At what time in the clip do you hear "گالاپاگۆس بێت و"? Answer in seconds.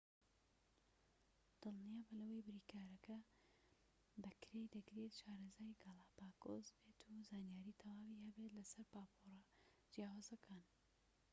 5.83-7.25